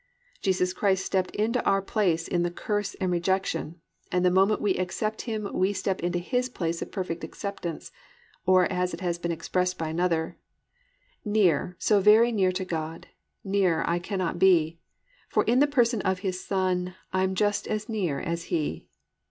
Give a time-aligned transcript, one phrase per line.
[0.23, 3.79] "+ Jesus Christ stepped into our place in the curse and rejection,
[4.11, 7.91] and the moment we accept Him we step into His place of perfect acceptance,
[8.43, 10.39] or as it has been expressed by another:
[11.23, 13.09] "Near, so very near to God,
[13.43, 14.79] Nearer I cannot be;
[15.29, 18.87] For in the person of His Son, I'm just as near as He.